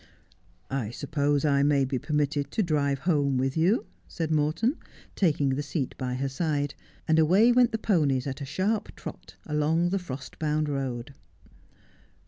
'I 0.71 0.89
suppose 0.89 1.45
I 1.45 1.61
may 1.61 1.85
be 1.85 1.99
permitted 1.99 2.49
to 2.53 2.63
drive 2.63 2.97
home 3.01 3.37
with 3.37 3.55
you,' 3.55 3.85
said 4.07 4.31
Morton, 4.31 4.77
taking 5.15 5.49
the 5.49 5.61
seat 5.61 5.93
by 5.95 6.15
her 6.15 6.27
side; 6.27 6.73
and 7.07 7.19
away 7.19 7.51
went 7.51 7.71
the 7.71 7.77
ponies, 7.77 8.25
at 8.25 8.41
a 8.41 8.43
sharp 8.45 8.95
trot, 8.95 9.35
along 9.45 9.89
the 9.89 9.99
frost 9.99 10.39
bound 10.39 10.69
road. 10.69 11.13